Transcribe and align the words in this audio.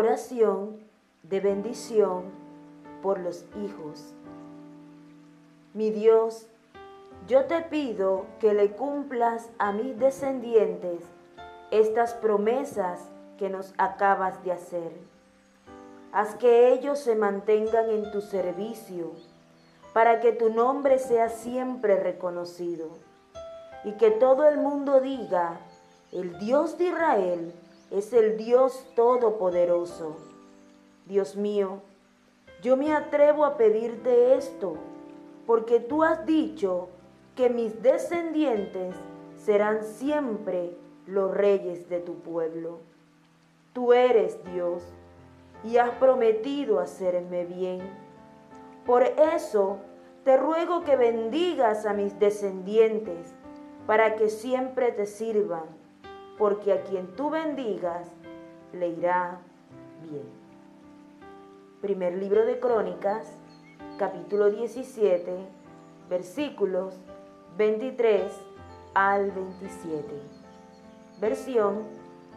Oración 0.00 0.78
de 1.24 1.40
bendición 1.40 2.30
por 3.02 3.18
los 3.18 3.44
hijos. 3.64 4.14
Mi 5.74 5.90
Dios, 5.90 6.46
yo 7.26 7.46
te 7.46 7.62
pido 7.62 8.24
que 8.38 8.54
le 8.54 8.70
cumplas 8.76 9.50
a 9.58 9.72
mis 9.72 9.98
descendientes 9.98 11.02
estas 11.72 12.14
promesas 12.14 13.08
que 13.38 13.50
nos 13.50 13.74
acabas 13.76 14.44
de 14.44 14.52
hacer. 14.52 14.92
Haz 16.12 16.36
que 16.36 16.72
ellos 16.72 17.00
se 17.00 17.16
mantengan 17.16 17.90
en 17.90 18.12
tu 18.12 18.20
servicio, 18.20 19.10
para 19.94 20.20
que 20.20 20.30
tu 20.30 20.48
nombre 20.48 21.00
sea 21.00 21.28
siempre 21.28 21.96
reconocido 21.96 22.86
y 23.82 23.94
que 23.94 24.12
todo 24.12 24.46
el 24.46 24.58
mundo 24.58 25.00
diga, 25.00 25.58
el 26.12 26.38
Dios 26.38 26.78
de 26.78 26.84
Israel 26.84 27.52
es 27.90 28.12
el 28.12 28.36
Dios 28.36 28.86
todopoderoso. 28.94 30.16
Dios 31.06 31.36
mío, 31.36 31.80
yo 32.62 32.76
me 32.76 32.94
atrevo 32.94 33.44
a 33.44 33.56
pedirte 33.56 34.34
esto, 34.34 34.76
porque 35.46 35.80
tú 35.80 36.02
has 36.02 36.26
dicho 36.26 36.88
que 37.34 37.48
mis 37.48 37.82
descendientes 37.82 38.94
serán 39.36 39.84
siempre 39.84 40.76
los 41.06 41.32
reyes 41.32 41.88
de 41.88 42.00
tu 42.00 42.16
pueblo. 42.16 42.80
Tú 43.72 43.92
eres 43.92 44.42
Dios 44.52 44.82
y 45.64 45.78
has 45.78 45.90
prometido 45.92 46.80
hacerme 46.80 47.44
bien. 47.44 47.80
Por 48.84 49.02
eso 49.02 49.78
te 50.24 50.36
ruego 50.36 50.84
que 50.84 50.96
bendigas 50.96 51.86
a 51.86 51.94
mis 51.94 52.18
descendientes 52.18 53.32
para 53.86 54.16
que 54.16 54.28
siempre 54.28 54.92
te 54.92 55.06
sirvan, 55.06 55.64
porque 56.38 56.72
a 56.72 56.82
quien 56.84 57.08
tú 57.16 57.30
bendigas 57.30 58.06
le 58.72 58.88
irá 58.88 59.38
bien. 60.02 60.22
Primer 61.80 62.14
libro 62.14 62.46
de 62.46 62.58
Crónicas, 62.60 63.26
capítulo 63.98 64.50
17, 64.50 65.36
versículos 66.08 66.94
23 67.56 68.32
al 68.94 69.32
27. 69.32 70.04
Versión, 71.20 71.82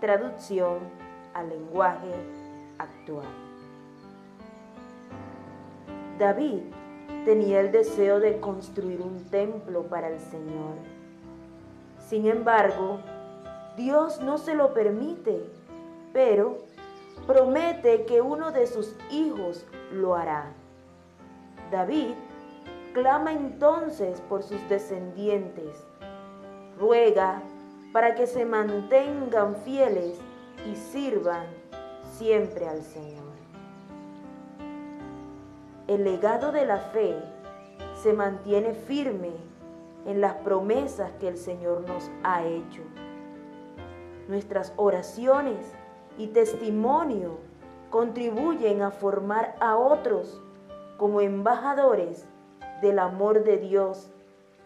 traducción 0.00 0.78
al 1.32 1.48
lenguaje 1.48 2.12
actual. 2.78 3.26
David 6.18 6.62
tenía 7.24 7.60
el 7.60 7.72
deseo 7.72 8.20
de 8.20 8.40
construir 8.40 9.00
un 9.00 9.24
templo 9.26 9.82
para 9.84 10.08
el 10.08 10.18
Señor. 10.18 10.76
Sin 11.98 12.26
embargo, 12.26 13.00
Dios 13.76 14.20
no 14.20 14.38
se 14.38 14.54
lo 14.54 14.72
permite, 14.72 15.44
pero 16.12 16.58
promete 17.26 18.06
que 18.06 18.22
uno 18.22 18.50
de 18.50 18.66
sus 18.66 18.94
hijos 19.10 19.66
lo 19.92 20.14
hará. 20.14 20.52
David 21.70 22.14
clama 22.94 23.32
entonces 23.32 24.22
por 24.22 24.42
sus 24.42 24.66
descendientes, 24.70 25.84
ruega 26.78 27.42
para 27.92 28.14
que 28.14 28.26
se 28.26 28.46
mantengan 28.46 29.56
fieles 29.56 30.18
y 30.70 30.74
sirvan 30.74 31.46
siempre 32.16 32.66
al 32.68 32.82
Señor. 32.82 33.26
El 35.86 36.04
legado 36.04 36.50
de 36.50 36.64
la 36.64 36.78
fe 36.78 37.14
se 38.02 38.12
mantiene 38.14 38.72
firme 38.72 39.32
en 40.06 40.20
las 40.20 40.34
promesas 40.36 41.10
que 41.20 41.28
el 41.28 41.36
Señor 41.36 41.84
nos 41.86 42.10
ha 42.22 42.44
hecho. 42.44 42.82
Nuestras 44.28 44.72
oraciones 44.76 45.72
y 46.18 46.28
testimonio 46.28 47.38
contribuyen 47.90 48.82
a 48.82 48.90
formar 48.90 49.54
a 49.60 49.76
otros 49.76 50.40
como 50.96 51.20
embajadores 51.20 52.26
del 52.82 52.98
amor 52.98 53.44
de 53.44 53.58
Dios 53.58 54.10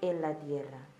en 0.00 0.20
la 0.22 0.34
tierra. 0.34 0.91